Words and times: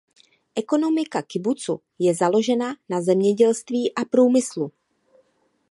Ekonomika 0.61 1.21
kibucu 1.33 1.81
je 1.99 2.13
založena 2.15 2.75
na 2.89 3.01
zemědělství 3.01 3.93
a 3.95 4.05
průmyslu. 4.05 4.71